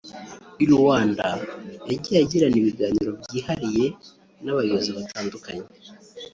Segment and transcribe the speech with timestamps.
[0.61, 1.29] I Luanda
[1.89, 3.85] yagiye agirana ibiganiro byihariye
[4.43, 5.65] n’abayobozi batandukanye